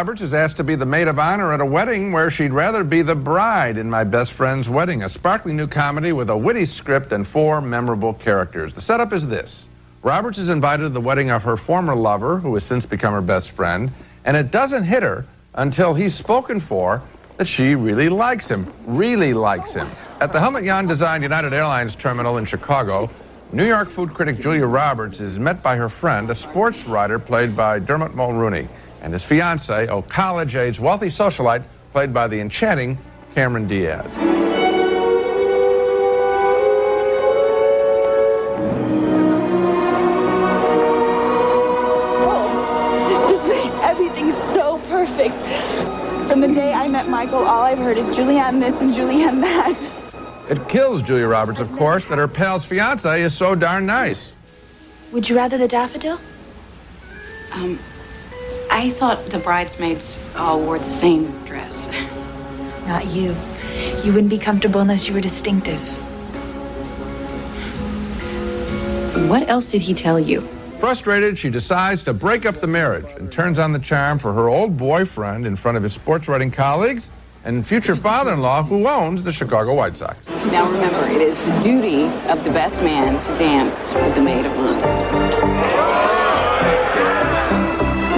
Roberts 0.00 0.22
is 0.22 0.32
asked 0.32 0.56
to 0.56 0.64
be 0.64 0.76
the 0.76 0.86
maid 0.86 1.08
of 1.08 1.18
honor 1.18 1.52
at 1.52 1.60
a 1.60 1.64
wedding 1.66 2.10
where 2.10 2.30
she'd 2.30 2.54
rather 2.54 2.82
be 2.82 3.02
the 3.02 3.14
bride 3.14 3.76
in 3.76 3.90
My 3.90 4.02
Best 4.02 4.32
Friend's 4.32 4.66
Wedding, 4.66 5.02
a 5.02 5.10
sparkling 5.10 5.58
new 5.58 5.66
comedy 5.66 6.12
with 6.12 6.30
a 6.30 6.36
witty 6.38 6.64
script 6.64 7.12
and 7.12 7.28
four 7.28 7.60
memorable 7.60 8.14
characters. 8.14 8.72
The 8.72 8.80
setup 8.80 9.12
is 9.12 9.26
this 9.26 9.68
Roberts 10.02 10.38
is 10.38 10.48
invited 10.48 10.84
to 10.84 10.88
the 10.88 11.02
wedding 11.02 11.30
of 11.30 11.42
her 11.42 11.58
former 11.58 11.94
lover, 11.94 12.38
who 12.38 12.54
has 12.54 12.64
since 12.64 12.86
become 12.86 13.12
her 13.12 13.20
best 13.20 13.50
friend, 13.50 13.92
and 14.24 14.38
it 14.38 14.50
doesn't 14.50 14.84
hit 14.84 15.02
her 15.02 15.26
until 15.52 15.92
he's 15.92 16.14
spoken 16.14 16.60
for 16.60 17.02
that 17.36 17.46
she 17.46 17.74
really 17.74 18.08
likes 18.08 18.48
him, 18.48 18.72
really 18.86 19.34
likes 19.34 19.74
him. 19.74 19.86
At 20.22 20.32
the 20.32 20.40
Helmut 20.40 20.64
Jahn 20.64 20.86
designed 20.86 21.24
United 21.24 21.52
Airlines 21.52 21.94
terminal 21.94 22.38
in 22.38 22.46
Chicago, 22.46 23.10
New 23.52 23.66
York 23.66 23.90
food 23.90 24.14
critic 24.14 24.38
Julia 24.38 24.64
Roberts 24.64 25.20
is 25.20 25.38
met 25.38 25.62
by 25.62 25.76
her 25.76 25.90
friend, 25.90 26.30
a 26.30 26.34
sports 26.34 26.86
writer 26.86 27.18
played 27.18 27.54
by 27.54 27.78
Dermot 27.78 28.12
Mulroney, 28.12 28.66
and 29.00 29.12
his 29.12 29.22
fiance, 29.22 29.86
a 29.86 30.02
college 30.02 30.56
age 30.56 30.78
wealthy 30.78 31.08
socialite 31.08 31.62
played 31.92 32.12
by 32.12 32.28
the 32.28 32.40
enchanting 32.40 32.98
Cameron 33.34 33.66
Diaz. 33.66 34.04
This 43.08 43.28
just 43.28 43.48
makes 43.48 43.74
everything 43.84 44.32
so 44.32 44.78
perfect. 44.88 45.42
From 46.28 46.40
the 46.40 46.48
day 46.48 46.72
I 46.72 46.86
met 46.88 47.08
Michael, 47.08 47.38
all 47.38 47.62
I've 47.62 47.78
heard 47.78 47.98
is 47.98 48.10
Julianne 48.10 48.60
this 48.60 48.82
and 48.82 48.92
Julianne 48.92 49.40
that. 49.40 49.76
It 50.48 50.68
kills 50.68 51.02
Julia 51.02 51.28
Roberts, 51.28 51.60
of 51.60 51.70
course, 51.76 52.04
that 52.06 52.18
her 52.18 52.28
pal's 52.28 52.64
fiance 52.64 53.22
is 53.22 53.32
so 53.34 53.54
darn 53.54 53.86
nice. 53.86 54.32
Would 55.12 55.28
you 55.28 55.36
rather 55.36 55.58
the 55.58 55.68
daffodil? 55.68 56.18
Um, 57.52 57.78
I 58.80 58.88
thought 58.88 59.28
the 59.28 59.38
bridesmaids 59.38 60.18
all 60.34 60.58
wore 60.58 60.78
the 60.78 60.88
same 60.88 61.44
dress. 61.44 61.94
Not 62.86 63.04
you. 63.08 63.36
You 64.02 64.10
wouldn't 64.10 64.30
be 64.30 64.38
comfortable 64.38 64.80
unless 64.80 65.06
you 65.06 65.12
were 65.12 65.20
distinctive. 65.20 65.78
What 69.28 69.46
else 69.50 69.66
did 69.66 69.82
he 69.82 69.92
tell 69.92 70.18
you? 70.18 70.40
Frustrated, 70.78 71.38
she 71.38 71.50
decides 71.50 72.02
to 72.04 72.14
break 72.14 72.46
up 72.46 72.62
the 72.62 72.66
marriage 72.66 73.04
and 73.18 73.30
turns 73.30 73.58
on 73.58 73.74
the 73.74 73.78
charm 73.78 74.18
for 74.18 74.32
her 74.32 74.48
old 74.48 74.78
boyfriend 74.78 75.46
in 75.46 75.56
front 75.56 75.76
of 75.76 75.82
his 75.82 75.92
sports 75.92 76.26
writing 76.26 76.50
colleagues 76.50 77.10
and 77.44 77.66
future 77.66 77.94
father 77.94 78.32
in 78.32 78.40
law 78.40 78.62
who 78.62 78.88
owns 78.88 79.22
the 79.22 79.32
Chicago 79.32 79.74
White 79.74 79.98
Sox. 79.98 80.16
Now 80.26 80.66
remember, 80.70 81.06
it 81.06 81.20
is 81.20 81.36
the 81.36 81.60
duty 81.60 82.04
of 82.30 82.42
the 82.44 82.50
best 82.50 82.82
man 82.82 83.22
to 83.24 83.36
dance 83.36 83.92
with 83.92 84.14
the 84.14 84.22
maid 84.22 84.46
of 84.46 84.52
honor. 84.54 85.49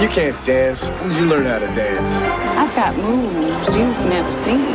Dance. 0.03 0.17
You 0.17 0.21
can't 0.21 0.45
dance. 0.45 0.83
When 0.83 1.09
did 1.09 1.17
you 1.17 1.25
learn 1.25 1.45
how 1.45 1.59
to 1.59 1.67
dance? 1.67 2.11
I've 2.57 2.75
got 2.75 2.97
moves 2.97 3.67
you've 3.67 4.05
never 4.09 4.31
seen. 4.33 4.65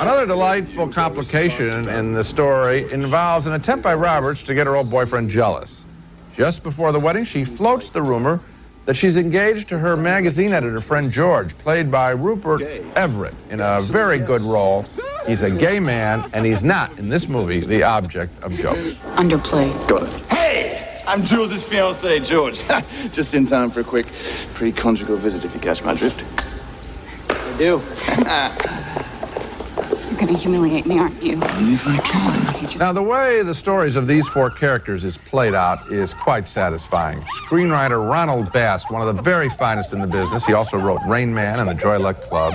Another 0.00 0.26
delightful 0.26 0.88
complication 0.88 1.88
in 1.88 2.12
the 2.12 2.22
story 2.22 2.90
involves 2.92 3.48
an 3.48 3.54
attempt 3.54 3.82
by 3.82 3.94
Roberts 3.94 4.44
to 4.44 4.54
get 4.54 4.68
her 4.68 4.76
old 4.76 4.90
boyfriend 4.90 5.28
jealous. 5.28 5.84
Just 6.36 6.62
before 6.62 6.92
the 6.92 7.00
wedding, 7.00 7.24
she 7.24 7.44
floats 7.44 7.90
the 7.90 8.00
rumor 8.00 8.40
that 8.84 8.96
she's 8.96 9.16
engaged 9.16 9.68
to 9.70 9.78
her 9.78 9.96
magazine 9.96 10.52
editor 10.52 10.80
friend 10.80 11.10
George, 11.10 11.56
played 11.58 11.90
by 11.90 12.10
Rupert 12.10 12.62
Everett 12.94 13.34
in 13.50 13.60
a 13.60 13.82
very 13.82 14.20
good 14.20 14.42
role. 14.42 14.84
He's 15.26 15.42
a 15.42 15.50
gay 15.50 15.80
man, 15.80 16.28
and 16.32 16.46
he's 16.46 16.62
not, 16.62 16.96
in 16.96 17.08
this 17.08 17.28
movie, 17.28 17.60
the 17.60 17.82
object 17.82 18.40
of 18.42 18.52
jokes. 18.52 18.96
Underplay. 19.16 19.72
Got 19.88 20.04
it. 20.04 20.31
Hey! 21.12 21.18
I'm 21.18 21.24
Jules's 21.26 21.62
fiance, 21.62 22.20
George. 22.20 22.62
Just 23.12 23.34
in 23.34 23.44
time 23.44 23.70
for 23.70 23.80
a 23.80 23.84
quick 23.84 24.06
pre-conjugal 24.54 25.18
visit, 25.18 25.44
if 25.44 25.52
you 25.52 25.60
catch 25.60 25.84
my 25.84 25.94
drift. 25.94 26.24
I 27.28 27.56
do. 27.58 27.82
You're 30.08 30.18
gonna 30.18 30.38
humiliate 30.38 30.86
me, 30.86 30.98
aren't 30.98 31.22
you? 31.22 31.38
if 31.42 31.86
I 31.86 31.98
can. 31.98 32.78
Now, 32.78 32.94
the 32.94 33.02
way 33.02 33.42
the 33.42 33.54
stories 33.54 33.94
of 33.94 34.06
these 34.08 34.26
four 34.26 34.48
characters 34.48 35.04
is 35.04 35.18
played 35.18 35.52
out 35.52 35.92
is 35.92 36.14
quite 36.14 36.48
satisfying. 36.48 37.20
Screenwriter 37.46 38.08
Ronald 38.08 38.50
Bass, 38.50 38.90
one 38.90 39.06
of 39.06 39.14
the 39.14 39.20
very 39.22 39.50
finest 39.50 39.92
in 39.92 40.00
the 40.00 40.06
business, 40.06 40.46
he 40.46 40.54
also 40.54 40.78
wrote 40.78 41.00
Rain 41.06 41.34
Man 41.34 41.60
and 41.60 41.68
the 41.68 41.74
Joy 41.74 41.98
Luck 41.98 42.22
Club, 42.22 42.54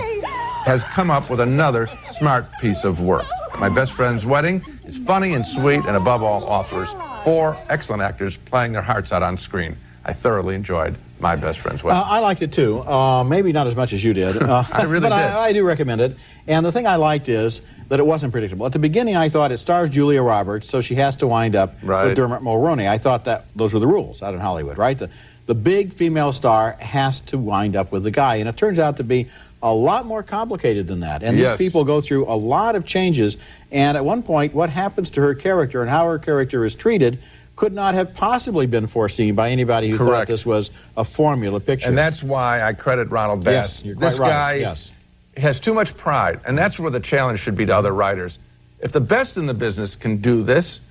has 0.66 0.84
come 0.84 1.12
up 1.12 1.30
with 1.30 1.42
another 1.42 1.88
smart 2.12 2.52
piece 2.60 2.84
of 2.84 3.02
work. 3.02 3.26
My 3.60 3.70
Best 3.70 3.92
Friend's 3.94 4.26
Wedding 4.26 4.64
is 4.86 4.98
funny 4.98 5.34
and 5.34 5.46
sweet, 5.46 5.86
and 5.86 5.96
above 5.96 6.24
all, 6.24 6.44
offers 6.46 6.90
four 7.28 7.58
excellent 7.68 8.02
actors 8.02 8.38
playing 8.38 8.72
their 8.72 8.82
hearts 8.82 9.12
out 9.12 9.22
on 9.22 9.38
screen. 9.38 9.76
I 10.06 10.14
thoroughly 10.14 10.56
enjoyed 10.56 10.96
My 11.20 11.36
Best 11.36 11.60
Friend's 11.60 11.84
Wedding. 11.84 12.00
Uh, 12.02 12.06
I 12.06 12.20
liked 12.20 12.42
it 12.42 12.54
too. 12.54 12.80
Uh, 12.80 13.26
maybe 13.26 13.52
not 13.52 13.68
as 13.68 13.76
much 13.76 13.92
as 13.92 14.02
you 14.02 14.14
did. 14.14 14.38
Uh, 14.42 14.64
I 14.72 14.84
really 14.84 15.02
but 15.02 15.10
did. 15.10 15.26
I, 15.36 15.48
I 15.48 15.52
do 15.52 15.66
recommend 15.66 16.00
it. 16.00 16.16
And 16.48 16.66
the 16.66 16.72
thing 16.72 16.88
I 16.88 16.96
liked 16.96 17.28
is 17.28 17.60
that 17.90 18.00
it 18.00 18.06
wasn't 18.06 18.32
predictable. 18.32 18.66
At 18.66 18.72
the 18.72 18.80
beginning, 18.80 19.18
I 19.18 19.28
thought 19.28 19.52
it 19.52 19.58
stars 19.58 19.90
Julia 19.90 20.22
Roberts, 20.22 20.70
so 20.70 20.80
she 20.80 20.96
has 20.96 21.18
to 21.18 21.28
wind 21.28 21.54
up 21.58 21.76
Right. 21.84 22.06
with 22.06 22.16
Dermot 22.16 22.42
Mulroney. 22.44 22.88
I 22.88 22.98
thought 22.98 23.26
that 23.26 23.44
those 23.58 23.74
were 23.74 23.82
the 23.82 23.88
rules 23.88 24.24
out 24.24 24.34
in 24.34 24.40
Hollywood, 24.40 24.78
right? 24.78 24.98
The, 24.98 25.10
the 25.48 25.56
big 25.56 25.94
female 25.94 26.32
star 26.32 26.78
has 26.80 27.20
to 27.22 27.38
wind 27.38 27.76
up 27.76 27.92
with 27.92 28.04
the 28.04 28.12
guy, 28.12 28.36
and 28.38 28.48
it 28.48 28.56
turns 28.56 28.80
out 28.80 28.96
to 28.98 29.04
be 29.04 29.28
a 29.64 29.74
lot 29.74 30.06
more 30.06 30.22
complicated 30.24 30.88
than 30.88 31.00
that. 31.02 31.24
And 31.24 31.38
Yes. 31.38 31.58
these 31.58 31.68
people 31.70 31.84
go 31.84 32.00
through 32.02 32.26
a 32.28 32.36
lot 32.36 32.76
of 32.76 32.86
changes. 32.86 33.38
And 33.72 33.98
at 33.98 34.06
one 34.06 34.22
point, 34.24 34.54
what 34.54 34.70
happens 34.70 35.10
to 35.12 35.22
her 35.22 35.34
character 35.34 35.82
and 35.82 35.90
how 35.90 36.06
her 36.06 36.20
character 36.20 36.64
is 36.64 36.76
treated 36.76 37.18
could 37.56 37.74
not 37.74 37.96
have 37.96 38.14
possibly 38.14 38.68
been 38.68 38.86
foreseen 38.86 39.34
by 39.34 39.50
anybody 39.50 39.90
who 39.90 39.98
thought 39.98 40.28
this 40.28 40.46
was 40.46 40.70
a 40.96 41.04
formula 41.04 41.60
picture. 41.60 41.88
And 41.90 41.98
that's 41.98 42.22
why 42.22 42.62
I 42.62 42.74
credit 42.74 43.10
Ronald 43.10 43.44
Yes, 43.46 43.78
Bass. 43.82 43.86
you're 43.86 43.96
this 43.96 44.20
right, 44.20 44.30
guy 44.30 44.54
yes. 44.56 44.92
has 45.38 45.60
too 45.60 45.74
much 45.74 45.98
pride, 45.98 46.40
and 46.46 46.56
that's 46.56 46.78
where 46.78 46.92
the 46.92 47.00
challenge 47.00 47.40
should 47.40 47.56
be 47.58 47.66
to 47.66 47.76
other 47.76 47.94
writers. 47.94 48.38
If 48.80 48.92
the 48.92 49.02
best 49.02 49.38
in 49.38 49.48
the 49.48 49.56
business 49.56 49.96
can 49.96 50.18
do 50.18 50.44
this, 50.44 50.82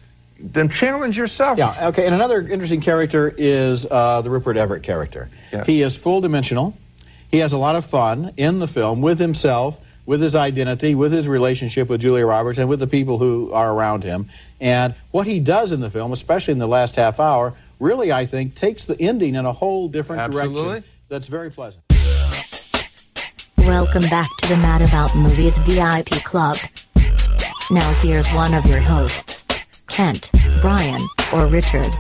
then 0.41 0.69
challenge 0.69 1.16
yourself. 1.16 1.56
Yeah, 1.56 1.72
okay. 1.88 2.04
And 2.04 2.15
another 2.16 2.41
interesting 2.47 2.81
character 2.81 3.33
is 3.38 3.87
uh, 3.88 4.22
the 4.22 4.31
Rupert 4.31 4.56
Everett 4.56 4.83
character. 4.83 5.31
Yes. 5.53 5.66
He 5.66 5.83
is 5.83 5.94
full 5.97 6.21
dimensional. 6.21 6.77
He 7.31 7.38
has 7.38 7.53
a 7.53 7.59
lot 7.59 7.76
of 7.76 7.84
fun 7.84 8.32
in 8.37 8.60
the 8.60 8.69
film 8.69 9.03
with 9.03 9.19
himself, 9.19 9.81
with 10.06 10.20
his 10.20 10.37
identity, 10.37 10.94
with 10.94 11.12
his 11.12 11.26
relationship 11.26 11.88
with 11.88 12.00
Julia 12.00 12.25
Roberts, 12.25 12.59
and 12.59 12.69
with 12.69 12.78
the 12.78 12.87
people 12.87 13.19
who 13.19 13.53
are 13.53 13.72
around 13.72 14.04
him. 14.04 14.28
And 14.60 14.94
what 15.10 15.26
he 15.26 15.41
does 15.41 15.72
in 15.72 15.81
the 15.81 15.91
film, 15.91 16.12
especially 16.12 16.53
in 16.53 16.59
the 16.59 16.69
last 16.69 16.94
half 16.94 17.19
hour, 17.19 17.54
really, 17.81 18.12
I 18.12 18.26
think, 18.26 18.54
takes 18.54 18.86
the 18.86 19.00
ending 19.00 19.34
in 19.34 19.44
a 19.44 19.53
whole 19.53 19.88
different 19.88 20.22
Absolutely. 20.22 20.62
direction. 20.62 20.91
That's 21.09 21.28
very 21.28 21.50
pleasant. 21.50 21.82
Welcome 23.59 24.09
back 24.09 24.28
to 24.42 24.48
the 24.48 24.56
Mad 24.59 24.82
About 24.82 25.16
Movies 25.16 25.59
VIP 25.59 26.22
Club. 26.25 26.56
Now 27.72 27.92
here's 28.00 28.31
one 28.31 28.54
of 28.54 28.65
your 28.66 28.78
hosts, 28.78 29.44
Kent, 29.88 30.31
Brian, 30.60 31.03
or 31.34 31.47
Richard. 31.47 31.92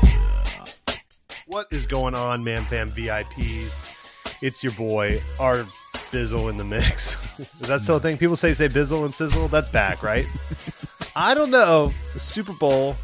What 1.46 1.66
is 1.72 1.88
going 1.88 2.14
on, 2.14 2.44
Man 2.44 2.64
Fam 2.66 2.88
VIPs? 2.88 3.95
It's 4.42 4.62
your 4.62 4.72
boy, 4.74 5.20
our 5.38 5.64
Bizzle 6.12 6.50
in 6.50 6.56
the 6.56 6.64
mix. 6.64 7.38
is 7.60 7.68
that 7.68 7.80
still 7.82 7.96
a 7.96 8.00
thing? 8.00 8.18
People 8.18 8.36
say 8.36 8.54
say 8.54 8.68
Bizzle 8.68 9.04
and 9.04 9.14
Sizzle. 9.14 9.48
That's 9.48 9.68
back, 9.68 10.02
right? 10.02 10.26
I 11.16 11.34
don't 11.34 11.50
know. 11.50 11.92
The 12.12 12.20
Super 12.20 12.52
Bowl 12.54 12.96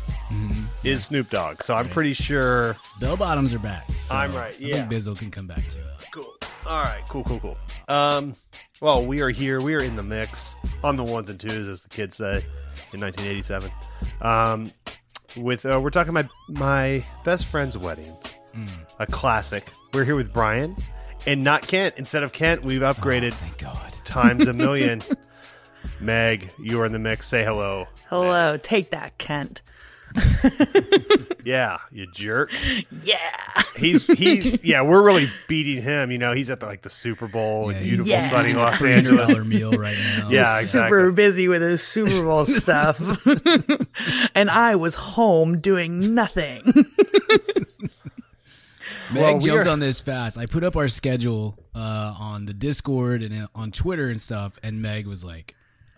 is 0.84 1.06
Snoop 1.06 1.30
Dogg, 1.30 1.62
so 1.62 1.74
I'm 1.74 1.88
pretty 1.88 2.12
sure. 2.12 2.76
Bell 3.00 3.16
bottoms 3.16 3.54
are 3.54 3.58
back. 3.58 3.88
so 3.90 4.14
I'm 4.14 4.32
right, 4.34 4.54
I 4.54 4.64
yeah. 4.64 4.74
think 4.86 4.90
Bizzle 4.90 5.18
can 5.18 5.30
come 5.30 5.46
back 5.46 5.66
too. 5.68 5.80
Cool. 6.12 6.34
All 6.66 6.82
right. 6.82 7.02
Cool. 7.08 7.24
Cool. 7.24 7.40
Cool. 7.40 7.56
Um. 7.88 8.34
Well, 8.80 9.06
we 9.06 9.22
are 9.22 9.30
here. 9.30 9.60
We 9.60 9.74
are 9.74 9.82
in 9.82 9.96
the 9.96 10.02
mix 10.02 10.56
on 10.82 10.96
the 10.96 11.04
ones 11.04 11.30
and 11.30 11.38
twos, 11.38 11.68
as 11.68 11.82
the 11.82 11.88
kids 11.88 12.16
say, 12.16 12.44
in 12.92 13.00
1987. 13.00 13.70
Um, 14.20 14.70
with 15.36 15.64
uh, 15.64 15.80
we're 15.80 15.90
talking 15.90 16.12
my 16.12 16.28
my 16.48 17.04
best 17.24 17.46
friend's 17.46 17.78
wedding, 17.78 18.14
a 18.98 19.06
classic. 19.06 19.66
We're 19.94 20.04
here 20.04 20.16
with 20.16 20.32
Brian, 20.32 20.76
and 21.26 21.42
not 21.42 21.66
Kent. 21.66 21.94
Instead 21.96 22.22
of 22.22 22.32
Kent, 22.32 22.64
we've 22.64 22.80
upgraded 22.80 23.32
oh, 23.32 23.36
Thank 23.36 23.58
God. 23.58 23.92
times 24.04 24.46
a 24.46 24.52
million. 24.52 25.00
Meg, 26.00 26.50
you 26.58 26.80
are 26.80 26.84
in 26.84 26.92
the 26.92 26.98
mix. 26.98 27.28
Say 27.28 27.44
hello. 27.44 27.86
Hello, 28.08 28.56
take 28.56 28.90
that, 28.90 29.18
Kent. 29.18 29.62
Yeah, 31.44 31.78
you 31.90 32.06
jerk. 32.06 32.52
Yeah. 33.02 33.18
He's 33.76 34.06
he's 34.06 34.62
yeah. 34.64 34.82
We're 34.82 35.02
really 35.02 35.28
beating 35.48 35.82
him. 35.82 36.10
You 36.10 36.18
know, 36.18 36.32
he's 36.32 36.50
at 36.50 36.60
the, 36.60 36.66
like 36.66 36.82
the 36.82 36.90
Super 36.90 37.26
Bowl 37.26 37.70
in 37.70 37.82
beautiful 37.82 38.10
yeah. 38.10 38.28
sunny 38.28 38.54
Los 38.54 38.78
Three 38.78 38.94
hundred 38.94 39.18
Angeles. 39.18 39.46
meal 39.46 39.72
right 39.72 39.96
now. 39.98 40.28
Yeah, 40.30 40.60
exactly. 40.60 40.98
Super 40.98 41.12
busy 41.12 41.48
with 41.48 41.62
his 41.62 41.82
Super 41.82 42.22
Bowl 42.24 42.44
stuff. 42.44 43.00
and 44.34 44.50
I 44.50 44.76
was 44.76 44.94
home 44.94 45.58
doing 45.58 46.14
nothing. 46.14 46.62
Meg 49.12 49.22
Well, 49.22 49.38
jumped 49.38 49.66
are- 49.66 49.70
on 49.70 49.80
this 49.80 50.00
fast. 50.00 50.38
I 50.38 50.46
put 50.46 50.64
up 50.64 50.76
our 50.76 50.88
schedule 50.88 51.56
uh, 51.74 52.14
on 52.18 52.46
the 52.46 52.54
Discord 52.54 53.22
and 53.22 53.44
uh, 53.44 53.46
on 53.54 53.70
Twitter 53.72 54.08
and 54.08 54.20
stuff, 54.20 54.58
and 54.62 54.80
Meg 54.82 55.06
was 55.06 55.24
like, 55.24 55.54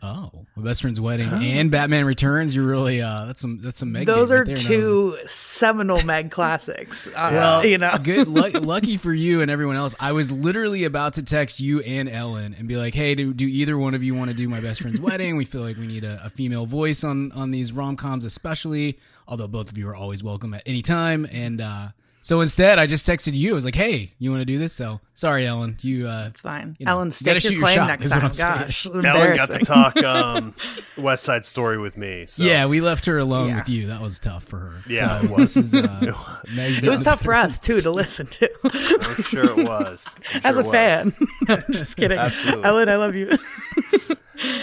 Oh, 0.06 0.44
my 0.54 0.62
best 0.62 0.82
friend's 0.82 1.00
wedding 1.00 1.30
and 1.32 1.70
Batman 1.70 2.04
Returns. 2.04 2.54
You're 2.54 2.66
really 2.66 3.00
uh, 3.00 3.24
that's 3.24 3.40
some 3.40 3.58
that's 3.62 3.78
some 3.78 3.90
Meg. 3.90 4.04
Those 4.06 4.30
are 4.30 4.38
right 4.44 4.44
there, 4.44 4.54
and 4.54 4.62
that 4.62 4.66
two 4.68 5.16
seminal 5.24 6.02
Meg 6.02 6.30
classics. 6.30 7.08
Uh, 7.16 7.30
Well, 7.32 7.64
you 7.64 7.78
know, 7.78 7.96
good 8.02 8.28
luck, 8.28 8.52
lucky 8.60 8.98
for 8.98 9.14
you 9.14 9.40
and 9.40 9.50
everyone 9.50 9.76
else. 9.76 9.94
I 9.98 10.12
was 10.12 10.30
literally 10.30 10.84
about 10.84 11.14
to 11.14 11.22
text 11.22 11.58
you 11.58 11.80
and 11.80 12.06
Ellen 12.10 12.54
and 12.58 12.68
be 12.68 12.76
like, 12.76 12.94
"Hey, 12.94 13.14
do, 13.14 13.32
do 13.32 13.46
either 13.46 13.78
one 13.78 13.94
of 13.94 14.02
you 14.02 14.14
want 14.14 14.28
to 14.28 14.36
do 14.36 14.46
my 14.46 14.60
best 14.60 14.82
friend's 14.82 15.00
wedding? 15.00 15.38
We 15.38 15.46
feel 15.46 15.62
like 15.62 15.78
we 15.78 15.86
need 15.86 16.04
a, 16.04 16.20
a 16.22 16.28
female 16.28 16.66
voice 16.66 17.02
on 17.02 17.32
on 17.32 17.50
these 17.50 17.72
rom 17.72 17.96
coms, 17.96 18.26
especially. 18.26 18.98
Although 19.26 19.48
both 19.48 19.70
of 19.70 19.78
you 19.78 19.88
are 19.88 19.96
always 19.96 20.22
welcome 20.22 20.52
at 20.52 20.62
any 20.66 20.82
time." 20.82 21.26
And 21.32 21.62
uh, 21.62 21.88
so 22.24 22.40
instead, 22.40 22.78
I 22.78 22.86
just 22.86 23.06
texted 23.06 23.34
you. 23.34 23.52
I 23.52 23.54
was 23.54 23.66
like, 23.66 23.74
"Hey, 23.74 24.14
you 24.18 24.30
want 24.30 24.40
to 24.40 24.46
do 24.46 24.58
this?" 24.58 24.72
So 24.72 25.00
sorry, 25.12 25.46
Ellen. 25.46 25.76
You. 25.82 26.08
Uh, 26.08 26.28
it's 26.28 26.40
fine. 26.40 26.74
you 26.78 26.86
know, 26.86 26.92
Ellen, 26.92 27.08
gotta 27.08 27.38
stake 27.38 27.40
shoot 27.40 27.50
your 27.52 27.58
your 27.60 27.62
claim 27.64 27.74
shot, 27.76 27.86
next 27.88 28.08
time. 28.10 28.32
Gosh, 28.32 28.86
Ellen 29.04 29.36
got 29.36 29.48
to 29.50 29.58
talk 29.58 29.96
um, 30.02 30.54
West 30.98 31.24
Side 31.24 31.44
Story 31.44 31.76
with 31.78 31.98
me. 31.98 32.24
So. 32.26 32.42
Yeah, 32.42 32.64
we 32.64 32.80
left 32.80 33.04
her 33.04 33.18
alone 33.18 33.50
Yeah. 33.50 33.56
with 33.56 33.68
you. 33.68 33.86
That 33.88 34.00
was 34.00 34.18
tough 34.18 34.44
for 34.44 34.58
her. 34.58 34.82
Yeah, 34.88 35.20
so 35.20 35.24
it 35.26 35.30
was. 35.30 35.54
This 35.54 35.56
is, 35.56 35.74
uh, 35.74 36.38
It 36.48 36.88
was 36.88 37.02
tough 37.02 37.20
for 37.22 37.34
us 37.34 37.58
too 37.58 37.80
to 37.80 37.90
listen 37.90 38.26
to. 38.28 38.50
I'm 38.64 39.22
sure 39.24 39.44
it 39.44 39.66
was. 39.68 40.04
I'm 40.32 40.40
As 40.44 40.56
a 40.56 40.62
was. 40.62 40.72
fan, 40.72 41.14
I'm 41.48 41.62
just 41.70 41.96
kidding. 41.98 42.16
Absolutely. 42.18 42.64
Ellen, 42.64 42.88
I 42.88 42.96
love 42.96 43.14
you. 43.14 43.36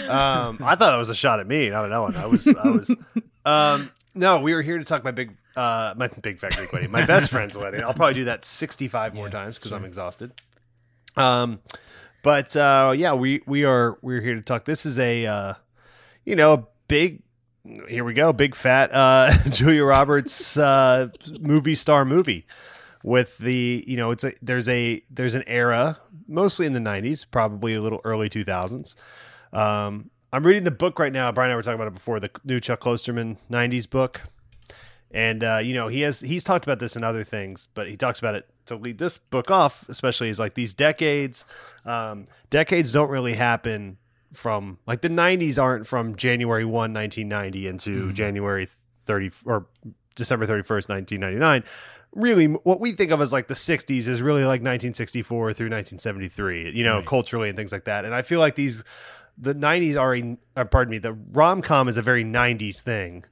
Um, 0.08 0.58
I 0.60 0.74
thought 0.76 0.90
that 0.90 0.96
was 0.98 1.08
a 1.10 1.14
shot 1.14 1.40
at 1.40 1.46
me, 1.46 1.70
not 1.70 1.84
at 1.84 1.92
Ellen. 1.92 2.14
I 2.16 2.26
was, 2.26 2.46
I 2.46 2.68
was. 2.68 2.94
Um, 3.44 3.90
no, 4.14 4.40
we 4.40 4.54
were 4.54 4.62
here 4.62 4.78
to 4.78 4.84
talk 4.84 5.02
my 5.04 5.10
big, 5.10 5.36
uh, 5.56 5.94
my 5.96 6.08
big 6.08 6.38
fat 6.38 6.56
Greek 6.56 6.72
wedding, 6.72 6.90
my 6.90 7.04
best 7.06 7.30
friend's 7.30 7.56
wedding. 7.56 7.82
I'll 7.82 7.94
probably 7.94 8.14
do 8.14 8.24
that 8.24 8.44
sixty-five 8.44 9.14
more 9.14 9.28
times 9.28 9.56
because 9.56 9.72
I'm 9.72 9.84
exhausted. 9.84 10.32
Um, 11.16 11.60
but 12.22 12.54
uh, 12.56 12.94
yeah, 12.96 13.14
we 13.14 13.42
we 13.46 13.64
are 13.64 13.98
we're 14.02 14.20
here 14.20 14.34
to 14.34 14.42
talk. 14.42 14.64
This 14.64 14.86
is 14.86 14.98
a, 14.98 15.26
uh, 15.26 15.54
you 16.24 16.36
know, 16.36 16.52
a 16.52 16.66
big. 16.88 17.22
Here 17.88 18.02
we 18.02 18.12
go, 18.12 18.32
big 18.32 18.56
fat 18.56 18.92
uh, 18.92 19.32
Julia 19.48 19.84
Roberts 19.84 20.56
uh, 20.56 21.10
movie 21.40 21.76
star 21.76 22.04
movie 22.04 22.44
with 23.02 23.38
the 23.38 23.84
you 23.86 23.96
know 23.96 24.10
it's 24.10 24.24
a 24.24 24.32
there's 24.42 24.68
a 24.68 25.02
there's 25.10 25.34
an 25.34 25.42
era 25.46 25.98
mostly 26.28 26.66
in 26.66 26.72
the 26.72 26.78
90s 26.80 27.26
probably 27.30 27.74
a 27.74 27.80
little 27.80 28.00
early 28.04 28.28
2000s 28.28 28.94
um 29.52 30.08
i'm 30.32 30.46
reading 30.46 30.64
the 30.64 30.70
book 30.70 30.98
right 30.98 31.12
now 31.12 31.30
brian 31.32 31.50
and 31.50 31.54
i 31.54 31.56
were 31.56 31.62
talking 31.62 31.74
about 31.74 31.88
it 31.88 31.94
before 31.94 32.20
the 32.20 32.30
new 32.44 32.60
chuck 32.60 32.80
klosterman 32.80 33.36
90s 33.50 33.88
book 33.88 34.20
and 35.12 35.44
uh, 35.44 35.58
you 35.62 35.74
know 35.74 35.88
he 35.88 36.00
has 36.00 36.20
he's 36.20 36.42
talked 36.44 36.64
about 36.64 36.78
this 36.78 36.96
in 36.96 37.04
other 37.04 37.22
things 37.24 37.68
but 37.74 37.88
he 37.88 37.96
talks 37.96 38.18
about 38.18 38.34
it 38.34 38.48
to 38.66 38.76
lead 38.76 38.98
this 38.98 39.18
book 39.18 39.50
off 39.50 39.86
especially 39.88 40.28
is 40.28 40.38
like 40.38 40.54
these 40.54 40.74
decades 40.74 41.44
um, 41.84 42.26
decades 42.50 42.92
don't 42.92 43.10
really 43.10 43.34
happen 43.34 43.98
from 44.32 44.78
like 44.86 45.02
the 45.02 45.08
90s 45.10 45.60
aren't 45.62 45.86
from 45.86 46.16
january 46.16 46.64
1 46.64 46.72
1990 46.94 47.68
into 47.68 48.12
january 48.12 48.68
30 49.06 49.30
or 49.44 49.66
december 50.14 50.46
31st 50.46 50.88
1999 50.88 51.64
really 52.14 52.46
what 52.46 52.80
we 52.80 52.92
think 52.92 53.10
of 53.10 53.20
as 53.20 53.32
like 53.32 53.48
the 53.48 53.54
60s 53.54 54.08
is 54.08 54.22
really 54.22 54.42
like 54.42 54.60
1964 54.62 55.52
through 55.54 55.66
1973 55.66 56.72
you 56.74 56.84
know 56.84 56.96
Right. 56.98 57.06
culturally 57.06 57.48
and 57.48 57.56
things 57.56 57.72
like 57.72 57.84
that. 57.84 58.04
And 58.04 58.14
i 58.14 58.22
feel 58.22 58.40
like 58.40 58.54
these 58.54 58.82
the 59.38 59.54
90s 59.54 59.98
are 60.00 60.14
a 60.56 60.64
pardon 60.66 60.90
me 60.90 60.98
the 60.98 61.14
rom-com 61.32 61.88
is 61.88 61.96
a 61.96 62.02
very 62.02 62.22
90s 62.24 62.80
thing 62.80 63.24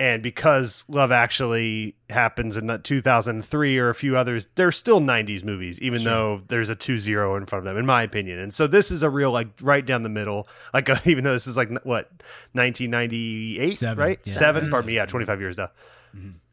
and 0.00 0.22
because 0.22 0.84
love 0.88 1.10
actually 1.10 1.96
happens 2.10 2.56
in 2.56 2.66
that 2.68 2.84
2003 2.84 3.78
or 3.78 3.88
a 3.88 3.94
few 3.94 4.16
others 4.16 4.46
they're 4.54 4.70
still 4.72 5.00
90s 5.00 5.42
movies 5.44 5.80
even 5.80 5.98
Sure. 6.00 6.12
though 6.12 6.42
there's 6.46 6.68
a 6.70 6.76
2-0 6.76 7.36
in 7.36 7.46
front 7.46 7.64
of 7.66 7.68
them 7.68 7.76
in 7.76 7.84
my 7.86 8.02
opinion. 8.02 8.38
And 8.38 8.54
so 8.54 8.66
this 8.66 8.90
is 8.90 9.02
a 9.02 9.10
real 9.10 9.30
like 9.32 9.48
right 9.60 9.84
down 9.84 10.02
the 10.04 10.08
middle. 10.08 10.48
Like 10.72 10.88
uh, 10.88 10.96
even 11.04 11.24
though 11.24 11.32
this 11.32 11.46
is 11.46 11.56
like 11.56 11.70
what 11.84 12.10
1998 12.52 13.76
Seven, 13.76 13.98
right? 13.98 14.18
Yeah. 14.24 14.32
seven? 14.34 14.70
pardon 14.70 14.86
me. 14.86 14.94
Yeah 14.94 15.06
25 15.06 15.40
years 15.40 15.56
now 15.56 15.70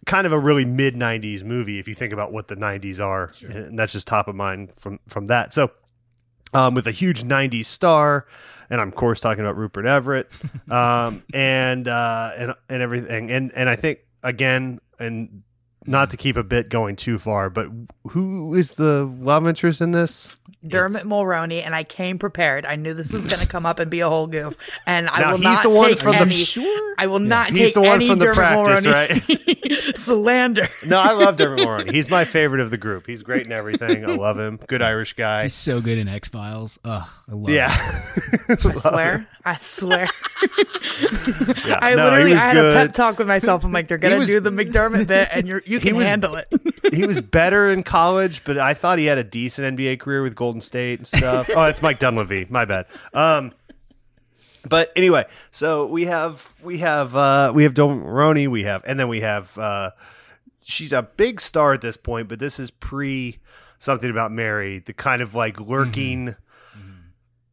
kind 0.05 0.27
of 0.27 0.33
a 0.33 0.37
really 0.37 0.65
mid 0.65 0.93
90s 0.95 1.43
movie 1.43 1.79
if 1.79 1.87
you 1.87 1.95
think 1.95 2.13
about 2.13 2.31
what 2.31 2.47
the 2.47 2.55
90s 2.55 2.99
are. 2.99 3.31
And 3.49 3.79
that's 3.79 3.91
just 3.93 4.05
top 4.05 4.27
of 4.27 4.35
mind 4.35 4.71
from 4.77 4.99
from 5.07 5.27
that. 5.27 5.51
So 5.53 5.71
um, 6.53 6.73
with 6.73 6.87
a 6.87 6.91
huge 6.91 7.23
90s 7.23 7.65
star 7.65 8.25
and 8.69 8.81
i'm 8.81 8.89
of 8.89 8.95
course 8.95 9.19
talking 9.21 9.43
about 9.43 9.57
rupert 9.57 9.85
everett 9.85 10.31
um, 10.69 11.23
and 11.33 11.87
uh, 11.87 12.31
and 12.37 12.53
and 12.69 12.81
everything. 12.81 13.31
And 13.31 13.51
and 13.55 13.69
i 13.69 13.75
think 13.75 13.99
again 14.23 14.79
and 14.99 15.43
not 15.87 16.09
to 16.11 16.17
keep 16.17 16.35
a 16.37 16.43
bit 16.43 16.69
going 16.69 16.95
too 16.95 17.17
far 17.19 17.49
but 17.49 17.67
who 18.09 18.53
is 18.55 18.71
the 18.73 19.05
love 19.19 19.47
interest 19.47 19.81
in 19.81 19.91
this 19.91 20.27
Dermot 20.67 21.03
Mulroney, 21.03 21.63
and 21.63 21.75
I 21.75 21.83
came 21.83 22.17
prepared. 22.17 22.65
I 22.65 22.75
knew 22.75 22.95
this 22.95 23.13
was 23.13 23.27
going 23.27 23.39
to 23.39 23.47
come 23.47 23.67
up 23.67 23.77
and 23.77 23.91
be 23.91 23.99
a 23.99 24.09
whole 24.09 24.25
goof, 24.25 24.57
and 24.87 25.07
I 25.11 25.19
Now, 25.19 25.29
will 25.33 25.37
he's 25.37 25.43
not 25.43 25.61
the 25.61 25.69
one 25.69 25.89
take 25.89 25.99
from 25.99 26.13
the- 26.13 26.21
any. 26.21 26.31
Sure. 26.33 26.95
I 26.97 27.05
will 27.05 27.19
not 27.19 27.49
He's 27.49 27.57
take 27.59 27.73
the 27.75 27.81
one 27.81 27.91
any 28.01 28.07
from 28.07 28.17
the 28.17 28.25
Dermot 28.33 28.35
practice, 28.35 28.85
Mulroney 29.27 29.95
slander. 29.95 30.67
no 30.85 30.99
i 30.99 31.11
love 31.11 31.35
dermot 31.35 31.59
mulroney 31.59 31.91
he's 31.93 32.09
my 32.09 32.23
favorite 32.25 32.61
of 32.61 32.71
the 32.71 32.77
group 32.77 33.05
he's 33.05 33.21
great 33.21 33.45
in 33.45 33.51
everything 33.51 34.05
i 34.05 34.15
love 34.15 34.39
him 34.39 34.57
good 34.67 34.81
irish 34.81 35.13
guy 35.13 35.43
He's 35.43 35.53
so 35.53 35.81
good 35.81 35.97
in 35.97 36.07
X 36.07 36.29
Files. 36.29 36.79
Ugh, 36.85 37.07
I 37.29 37.31
love 37.33 37.49
yeah 37.49 38.01
it. 38.49 38.65
I 38.65 38.73
swear. 38.73 39.27
I 39.43 39.57
swear. 39.59 40.07
Yeah. 41.67 41.79
I 41.81 41.93
No, 41.95 42.05
literally 42.05 42.31
was 42.31 42.39
I 42.39 42.43
had 42.43 42.57
a 42.57 42.73
pep 42.73 42.93
talk 42.93 43.17
with 43.19 43.27
myself. 43.27 43.63
I'm 43.63 43.71
like, 43.71 43.87
they're 43.87 43.97
gonna 43.99 44.17
was- 44.17 44.27
do 44.27 44.39
the 44.39 44.49
McDermott 44.49 45.07
bit, 45.07 45.29
and 45.31 45.47
you're 45.47 45.61
you 45.65 45.74
He 45.81 45.89
can 45.89 45.95
was- 45.97 46.05
handle 46.05 46.35
it. 46.35 46.47
he 46.93 47.05
was 47.05 47.21
better 47.21 47.71
in 47.71 47.83
college, 47.83 48.43
but 48.43 48.57
I 48.57 48.73
thought 48.73 48.99
he 48.99 49.05
had 49.05 49.17
a 49.17 49.23
decent 49.23 49.77
NBA 49.77 49.99
career 49.99 50.21
with 50.21 50.35
Golden 50.35 50.61
State 50.61 50.99
and 50.99 51.07
stuff. 51.07 51.49
oh, 51.55 51.63
it's 51.63 51.81
Mike 51.81 51.99
Dunleavy. 51.99 52.45
My 52.49 52.65
bad. 52.65 52.85
Um, 53.13 53.53
but 54.67 54.91
anyway, 54.95 55.25
so 55.51 55.85
we 55.85 56.05
have 56.05 56.51
we 56.63 56.79
have 56.79 57.15
uh, 57.15 57.51
we 57.53 57.63
have 57.63 57.73
Domroni, 57.73 58.47
we 58.47 58.63
have, 58.63 58.83
and 58.85 58.99
then 58.99 59.07
we 59.07 59.21
have 59.21 59.55
uh, 59.57 59.91
she's 60.63 60.91
a 60.91 61.03
big 61.03 61.39
star 61.39 61.73
at 61.73 61.81
this 61.81 61.97
point, 61.97 62.27
but 62.27 62.39
this 62.39 62.59
is 62.59 62.71
pre 62.71 63.39
something 63.77 64.09
about 64.09 64.31
Mary, 64.31 64.79
the 64.79 64.93
kind 64.93 65.21
of 65.21 65.35
like 65.35 65.59
lurking. 65.59 66.35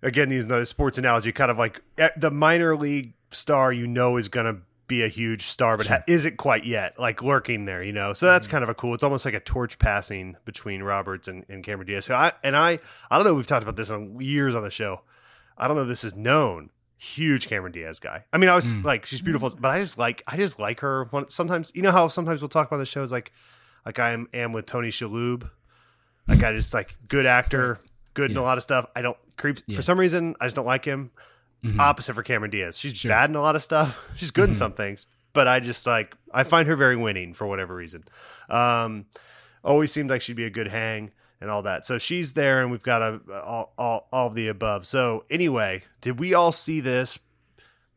Again, 0.04 0.30
these 0.30 0.46
another 0.46 0.64
sports 0.64 0.98
analogy, 0.98 1.30
kind 1.30 1.50
of 1.50 1.58
like 1.58 1.80
eh, 1.96 2.08
the 2.16 2.30
minor 2.30 2.75
league 2.75 3.12
star 3.30 3.72
you 3.72 3.86
know 3.86 4.16
is 4.16 4.28
going 4.28 4.46
to 4.46 4.60
be 4.92 5.02
a 5.02 5.08
huge 5.08 5.46
star, 5.46 5.78
but 5.78 5.86
ha- 5.86 6.02
isn't 6.06 6.36
quite 6.36 6.64
yet, 6.64 6.98
like 6.98 7.22
lurking 7.22 7.64
there, 7.64 7.82
you 7.82 7.92
know. 7.92 8.12
So 8.12 8.26
that's 8.26 8.46
mm. 8.46 8.50
kind 8.50 8.62
of 8.62 8.68
a 8.68 8.74
cool. 8.74 8.92
It's 8.92 9.02
almost 9.02 9.24
like 9.24 9.34
a 9.34 9.40
torch 9.40 9.78
passing 9.78 10.36
between 10.44 10.82
Roberts 10.82 11.28
and, 11.28 11.46
and 11.48 11.64
Cameron 11.64 11.86
Diaz. 11.86 12.04
So 12.04 12.14
I 12.14 12.32
and 12.44 12.54
I, 12.54 12.78
I 13.10 13.16
don't 13.16 13.26
know. 13.26 13.34
We've 13.34 13.46
talked 13.46 13.62
about 13.62 13.76
this 13.76 13.90
on 13.90 14.20
years 14.20 14.54
on 14.54 14.62
the 14.62 14.70
show. 14.70 15.00
I 15.56 15.66
don't 15.66 15.76
know 15.76 15.82
if 15.82 15.88
this 15.88 16.04
is 16.04 16.14
known. 16.14 16.70
Huge 16.98 17.48
Cameron 17.48 17.72
Diaz 17.72 17.98
guy. 17.98 18.24
I 18.32 18.38
mean, 18.38 18.50
I 18.50 18.54
was 18.54 18.72
mm. 18.72 18.84
like, 18.84 19.06
she's 19.06 19.22
mm. 19.22 19.24
beautiful, 19.24 19.50
but 19.58 19.70
I 19.70 19.80
just 19.80 19.98
like, 19.98 20.22
I 20.26 20.36
just 20.36 20.58
like 20.58 20.80
her. 20.80 21.08
Sometimes, 21.28 21.72
you 21.74 21.82
know 21.82 21.90
how 21.90 22.06
sometimes 22.08 22.42
we'll 22.42 22.48
talk 22.48 22.68
about 22.68 22.78
the 22.78 22.86
shows 22.86 23.10
like, 23.10 23.32
like 23.84 23.98
I 23.98 24.12
am, 24.12 24.28
am 24.32 24.52
with 24.52 24.66
Tony 24.66 24.88
Shalhoub. 24.88 25.49
Like 26.28 26.42
I 26.44 26.52
just 26.52 26.72
like 26.72 26.96
good 27.08 27.26
actor, 27.26 27.80
good 28.14 28.30
in 28.30 28.37
a 28.37 28.42
lot 28.42 28.56
of 28.56 28.62
stuff. 28.62 28.87
I 28.94 29.02
don't 29.02 29.16
creep 29.37 29.58
Yeah. 29.66 29.75
for 29.75 29.82
some 29.82 29.99
reason. 29.99 30.37
I 30.40 30.46
just 30.46 30.54
don't 30.54 30.66
like 30.66 30.84
him. 30.84 31.11
Mhm. 31.64 31.78
Opposite 31.78 32.14
for 32.14 32.23
Cameron 32.23 32.50
Diaz. 32.50 32.76
She's 32.76 32.97
Sure. 32.97 33.09
bad 33.11 33.31
in 33.31 33.37
a 33.37 33.40
lot 33.40 33.54
of 33.57 33.62
stuff. 33.62 33.99
She's 34.16 34.31
good 34.31 34.49
in 34.49 34.54
Mhm. 34.54 34.59
some 34.59 34.73
things, 34.73 35.07
but 35.33 35.47
I 35.47 35.61
just 35.61 35.87
like 35.87 36.14
I 36.35 36.42
find 36.42 36.66
her 36.69 36.76
very 36.76 36.97
winning 36.97 37.35
for 37.35 37.47
whatever 37.47 37.75
reason. 37.75 38.04
Um, 38.49 39.07
always 39.62 39.92
seemed 39.92 40.11
like 40.11 40.23
she'd 40.23 40.35
be 40.37 40.45
a 40.45 40.50
good 40.50 40.69
hang 40.69 41.12
and 41.40 41.50
all 41.50 41.62
that. 41.62 41.85
So 41.85 41.99
she's 41.99 42.33
there, 42.33 42.62
and 42.62 42.71
we've 42.71 42.83
got 42.83 43.00
a 43.02 43.21
all 43.42 43.73
all, 43.78 44.09
all 44.12 44.26
of 44.28 44.35
the 44.35 44.49
above. 44.49 44.87
So 44.87 45.25
anyway, 45.31 45.83
did 46.00 46.19
we 46.19 46.35
all 46.35 46.50
see 46.52 46.81
this? 46.81 47.19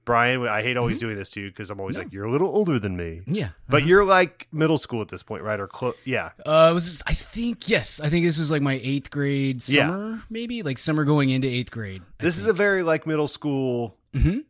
Brian, 0.05 0.47
I 0.47 0.61
hate 0.61 0.77
always 0.77 0.99
doing 0.99 1.15
this 1.17 1.31
to 1.31 1.41
you 1.41 1.49
because 1.49 1.69
I'm 1.69 1.79
always 1.79 1.95
Mm-hmm. 1.95 2.01
No. 2.01 2.05
like, 2.05 2.13
you're 2.13 2.25
a 2.25 2.31
little 2.31 2.47
older 2.49 2.77
than 2.79 2.95
me. 2.95 3.21
Yeah. 3.25 3.49
But 3.67 3.77
uh-huh. 3.77 3.87
you're 3.89 4.05
like 4.05 4.47
middle 4.51 4.77
school 4.77 5.01
at 5.01 5.07
this 5.09 5.23
point, 5.23 5.43
right? 5.43 5.59
Or 5.59 5.67
close? 5.67 5.95
Yeah. 6.05 6.29
Uh, 6.45 6.71
was 6.73 6.85
just, 6.85 7.01
I 7.07 7.13
think 7.13 7.67
yes, 7.67 7.99
I 7.99 8.09
think 8.09 8.25
this 8.25 8.37
was 8.37 8.51
like 8.51 8.61
my 8.61 8.79
eighth 8.83 9.09
grade 9.09 9.67
Yeah. 9.67 9.87
summer, 9.87 10.21
maybe 10.29 10.61
like 10.63 10.77
summer 10.77 11.03
going 11.03 11.29
into 11.31 11.47
eighth 11.47 11.71
grade. 11.71 12.01
I 12.19 12.23
This 12.23 12.37
is 12.37 12.45
a 12.45 12.53
very 12.53 12.83
like 12.83 13.05
middle 13.07 13.27
school 13.27 13.97
Mhm. 14.13 14.43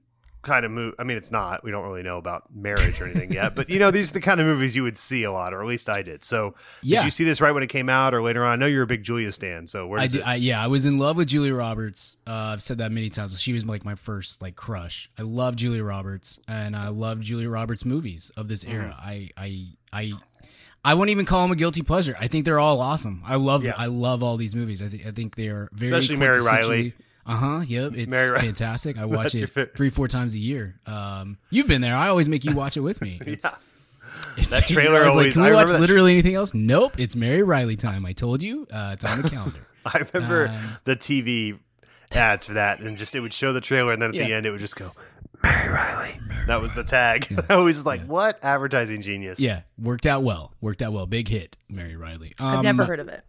Kind 0.46 0.64
of 0.64 0.72
move. 0.72 0.94
I 1.00 1.04
mean, 1.04 1.18
it's 1.18 1.32
not. 1.32 1.64
We 1.64 1.72
don't 1.72 1.84
really 1.84 2.04
know 2.04 2.18
about 2.20 2.44
marriage 2.56 3.02
or 3.02 3.06
anything 3.06 3.34
yet, 3.34 3.56
but 3.56 3.68
you 3.70 3.80
know, 3.80 3.90
these 3.90 4.12
are 4.12 4.14
the 4.14 4.22
kind 4.22 4.40
of 4.40 4.46
movies 4.46 4.76
you 4.76 4.84
would 4.84 4.98
see 4.98 5.24
a 5.24 5.32
lot, 5.32 5.54
or 5.56 5.62
at 5.62 5.68
least 5.68 5.90
I 5.90 6.04
did. 6.04 6.24
So, 6.24 6.54
Yeah. 6.84 7.00
did 7.00 7.06
you 7.06 7.10
see 7.12 7.24
this 7.24 7.42
right 7.42 7.52
when 7.52 7.64
it 7.64 7.68
came 7.70 7.90
out, 7.90 8.14
or 8.14 8.22
later 8.22 8.44
on? 8.46 8.52
I 8.52 8.56
know 8.56 8.68
you're 8.68 8.84
a 8.84 8.88
big 8.88 9.02
Julia 9.02 9.32
stan. 9.32 9.66
So, 9.66 9.88
where 9.88 10.00
I 10.00 10.06
did? 10.06 10.22
I, 10.22 10.36
yeah, 10.36 10.64
I 10.64 10.68
was 10.68 10.86
in 10.86 11.00
love 11.00 11.18
with 11.18 11.28
Julia 11.30 11.56
Roberts. 11.56 12.18
Uh, 12.28 12.32
I've 12.54 12.62
said 12.62 12.78
that 12.78 12.92
many 12.92 13.10
times. 13.10 13.42
She 13.42 13.54
was 13.54 13.66
like 13.66 13.84
my 13.84 13.96
first 13.96 14.42
like 14.42 14.56
crush. 14.56 15.10
I 15.18 15.24
love 15.24 15.56
Julia 15.56 15.84
Roberts, 15.84 16.40
and 16.48 16.76
I 16.76 16.90
love 16.90 17.22
Julia 17.22 17.50
Roberts 17.50 17.84
movies 17.84 18.32
of 18.38 18.48
this 18.48 18.64
Mm-hmm. 18.64 18.76
era. 18.76 18.96
I, 19.00 19.32
I, 19.36 19.66
I, 19.92 20.14
I 20.84 20.94
wouldn't 20.94 21.10
even 21.12 21.26
call 21.26 21.42
them 21.42 21.52
a 21.52 21.56
guilty 21.56 21.82
pleasure. 21.82 22.16
I 22.20 22.28
think 22.28 22.46
they're 22.46 22.60
all 22.60 22.80
awesome. 22.82 23.24
I 23.26 23.38
love, 23.38 23.64
Yeah. 23.66 23.74
I 23.76 23.88
love 23.88 24.22
all 24.22 24.38
these 24.38 24.56
movies. 24.56 24.82
I 24.84 24.90
think, 24.90 25.08
I 25.08 25.12
think 25.12 25.36
they 25.36 25.48
are 25.48 25.70
very, 25.74 25.92
Especially 25.92 26.18
Mary 26.18 26.40
Reilly. 26.44 26.94
Uh 27.26 27.36
huh. 27.36 27.64
Yep. 27.66 27.94
It's 27.96 28.10
Mary 28.12 28.40
fantastic. 28.40 28.98
I 28.98 29.06
watch 29.18 29.34
it 29.36 29.48
favorite. 29.50 29.76
three, 29.76 29.90
four 29.90 30.08
times 30.08 30.36
a 30.36 30.40
year. 30.40 30.80
Um, 30.86 31.38
you've 31.50 31.68
been 31.68 31.82
there. 31.82 31.96
I 31.96 32.08
always 32.10 32.30
make 32.30 32.44
you 32.46 32.56
watch 32.56 32.78
it 32.78 32.82
with 32.82 33.02
me. 33.02 33.20
It's, 33.26 33.44
Yeah. 33.46 33.56
it's- 34.38 34.50
That 34.52 34.68
trailer 34.68 35.04
I 35.04 35.08
always- 35.10 35.28
Like, 35.28 35.34
Can 35.34 35.42
I 35.42 35.56
watch 35.56 35.64
remember 35.68 35.74
that- 35.74 35.80
literally 35.82 36.12
anything 36.12 36.36
else? 36.36 36.54
Nope. 36.54 37.00
It's 37.00 37.16
Mary 37.16 37.42
Reilly 37.44 37.76
time. 37.76 38.06
I 38.06 38.14
told 38.14 38.42
you. 38.44 38.68
Uh, 38.72 38.92
it's 38.94 39.04
on 39.04 39.22
the 39.22 39.30
calendar. 39.30 39.60
I 39.86 40.04
remember 40.14 40.48
Um, 40.50 40.78
the 40.86 40.96
TV 40.96 41.58
ads 42.12 42.46
for 42.46 42.54
that, 42.54 42.80
and 42.80 42.96
just 42.98 43.16
it 43.16 43.20
would 43.22 43.34
show 43.34 43.54
the 43.54 43.62
trailer, 43.62 43.92
and 43.94 44.02
then 44.02 44.10
at 44.10 44.16
the 44.16 44.34
end 44.34 44.46
it 44.46 44.52
would 44.52 44.60
just 44.60 44.76
go 44.76 44.92
Mary 45.44 45.70
Reilly. 45.70 46.20
That 46.48 46.62
was 46.62 46.74
the 46.74 46.84
tag. 46.84 47.28
I 47.50 47.58
was 47.58 47.86
like, 47.86 48.04
what 48.06 48.44
advertising 48.44 49.02
genius? 49.02 49.40
Yeah, 49.40 49.62
worked 49.80 50.06
out 50.06 50.24
well. 50.24 50.54
Worked 50.62 50.82
out 50.84 50.94
well. 50.94 51.06
Big 51.08 51.28
hit, 51.28 51.58
Mary 51.70 51.96
Reilly. 51.96 52.34
I've 52.40 52.60
Um, 52.60 52.64
never 52.66 52.86
heard 52.86 53.00
of 53.00 53.08
it. 53.10 53.24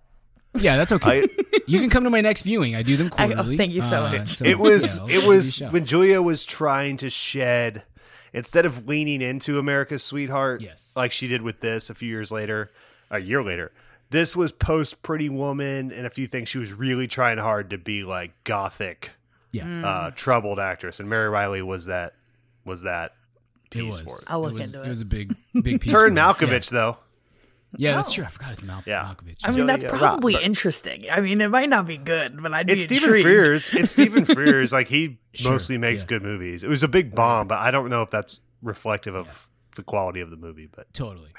Yeah, 0.55 0.77
that's 0.77 0.93
okay. 0.93 1.27
I- 1.69 1.71
you 1.73 1.81
can 1.81 1.91
come 1.91 2.05
to 2.05 2.11
my 2.11 2.21
next 2.21 2.43
viewing. 2.43 2.75
I 2.77 2.83
do 2.83 2.97
them 2.97 3.11
I- 3.19 3.25
oh, 3.25 3.27
quarterly. 3.35 3.57
thank 3.57 3.73
you 3.73 3.83
so 3.83 4.05
Uh, 4.05 4.13
much. 4.13 4.29
so, 4.37 4.45
it 4.45 4.59
was 4.59 4.99
yeah, 4.99 5.05
it 5.05 5.09
give 5.09 5.15
you 5.23 5.23
a 5.25 5.29
was 5.29 5.61
when 5.61 5.85
Julia 5.85 6.23
was 6.23 6.45
trying 6.45 6.97
to 6.99 7.11
shed 7.11 7.83
instead 8.33 8.67
of 8.67 8.87
leaning 8.87 9.23
into 9.23 9.59
America's 9.59 10.03
Sweetheart 10.03 10.61
Yes. 10.61 10.93
like 10.97 11.13
she 11.13 11.27
did 11.29 11.43
with 11.43 11.61
this 11.61 11.89
a 11.91 11.95
few 11.95 12.09
years 12.09 12.31
later, 12.31 12.71
a 13.11 13.19
year 13.19 13.43
later. 13.43 13.73
This 14.11 14.37
was 14.37 14.53
post 14.53 15.03
Pretty 15.03 15.29
Woman 15.29 15.91
and 15.91 16.07
a 16.07 16.11
few 16.11 16.27
things. 16.29 16.49
She 16.49 16.59
was 16.59 16.73
really 16.73 17.09
trying 17.09 17.39
hard 17.39 17.71
to 17.71 17.79
be 17.79 18.05
like 18.05 18.33
gothic, 18.45 19.11
Yeah. 19.51 19.85
uh, 19.85 20.11
troubled 20.13 20.61
actress, 20.61 21.01
and 21.01 21.09
Mary 21.11 21.29
Reilly 21.29 21.63
was 21.63 21.87
that 21.87 22.15
was 22.65 22.83
that 22.83 23.15
It 23.65 23.71
piece 23.71 23.97
was. 23.97 24.01
for 24.01 24.19
it. 24.19 24.25
I'll 24.29 24.43
look 24.43 24.53
it 24.53 24.55
was, 24.55 24.67
into 24.75 24.83
It 24.83 24.87
it. 24.87 24.91
was 24.91 25.01
a 25.01 25.05
big, 25.07 25.35
big 25.61 25.81
piece. 25.81 25.91
Turn 25.93 26.15
for 26.15 26.21
her. 26.23 26.35
Malkovich 26.35 26.71
though. 26.71 26.99
Yeah, 27.79 27.91
yeah 27.91 27.97
that's 27.97 28.11
Oh. 28.11 28.15
true. 28.15 28.25
I 28.25 28.29
forgot 28.29 28.53
it's 28.53 28.63
Mal- 28.63 28.83
Yeah. 28.87 29.05
Malkovich. 29.05 29.37
I 29.45 29.51
mean, 29.53 29.67
that's 29.67 29.85
uh, 29.85 29.89
Julia 29.89 29.99
probably 29.99 30.33
Roberts. 30.35 30.47
interesting. 30.47 31.05
I 31.11 31.21
mean, 31.21 31.41
it 31.41 31.49
might 31.49 31.69
not 31.69 31.87
be 31.87 31.97
good, 31.97 32.43
but 32.43 32.53
I'd 32.55 32.67
be 32.67 32.75
It's 32.75 32.83
Stephen 32.85 33.15
intrigued. 33.15 33.29
Frears. 33.29 33.75
It's 33.75 33.93
Stephen 33.93 34.25
Frears. 34.27 34.73
Like 34.73 34.89
he 34.89 35.19
Sure, 35.35 35.53
mostly 35.53 35.79
makes 35.79 36.03
yeah. 36.03 36.07
good 36.09 36.23
movies. 36.23 36.65
It 36.65 36.69
was 36.69 36.83
a 36.83 36.89
big 36.89 37.15
bomb, 37.15 37.49
but 37.49 37.59
I 37.59 37.71
don't 37.71 37.89
know 37.91 38.03
if 38.03 38.11
that's 38.11 38.41
reflective 38.63 39.15
of 39.15 39.49
the 39.77 39.83
quality 39.83 40.21
of 40.21 40.31
the 40.31 40.37
movie. 40.37 40.69
But 40.75 40.93
totally. 40.95 41.31